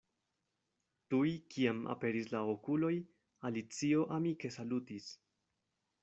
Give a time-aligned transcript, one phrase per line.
[1.13, 2.91] Tuj kiam aperis la okuloj,
[3.49, 5.11] Alicio amike salutis.